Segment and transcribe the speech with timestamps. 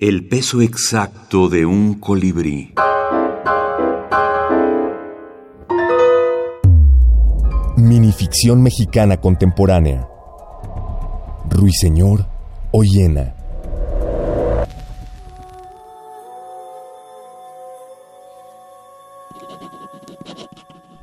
[0.00, 2.72] El peso exacto de un colibrí.
[7.76, 10.08] Minificción mexicana contemporánea.
[11.50, 12.26] Ruiseñor
[12.70, 13.34] o hiena.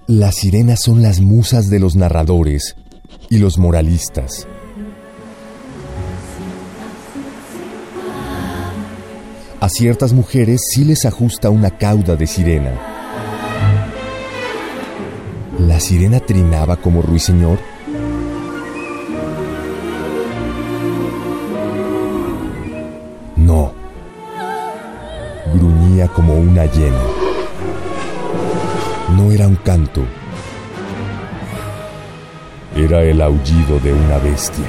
[0.08, 2.78] Las sirenas son las musas de los narradores
[3.30, 4.48] y los moralistas.
[9.66, 12.72] A ciertas mujeres sí les ajusta una cauda de sirena.
[15.58, 17.58] ¿La sirena trinaba como ruiseñor?
[23.38, 23.74] No.
[25.56, 27.02] Gruñía como una hiena.
[29.18, 30.06] No era un canto.
[32.76, 34.68] Era el aullido de una bestia.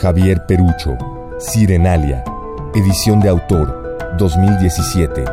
[0.00, 0.98] Javier Perucho,
[1.38, 2.22] Sirenalia,
[2.74, 5.24] edición de autor, 2017.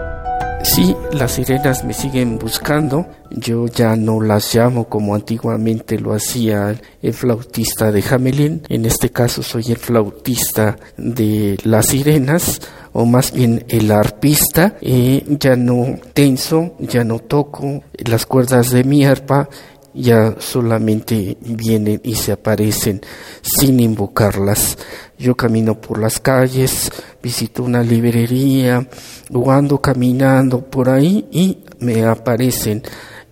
[0.64, 3.06] Sí, las sirenas me siguen buscando.
[3.30, 8.64] Yo ya no las llamo como antiguamente lo hacía el flautista de Hamelin.
[8.70, 12.62] En este caso soy el flautista de las sirenas
[12.94, 14.78] o más bien el arpista.
[14.80, 19.50] Eh, ya no tenso, ya no toco las cuerdas de mi arpa
[19.94, 23.02] ya solamente vienen y se aparecen
[23.42, 24.78] sin invocarlas.
[25.18, 26.92] Yo camino por las calles,
[27.22, 28.88] visito una librería,
[29.32, 32.84] o ando caminando por ahí y me aparecen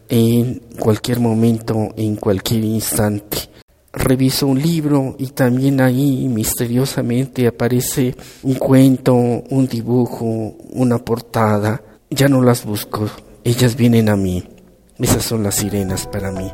[0.09, 3.49] en cualquier momento, en cualquier instante.
[3.93, 10.25] Reviso un libro y también ahí misteriosamente aparece un cuento, un dibujo,
[10.71, 11.81] una portada.
[12.09, 13.09] Ya no las busco,
[13.43, 14.50] ellas vienen a mí.
[15.01, 16.51] Esas son las sirenas para mí.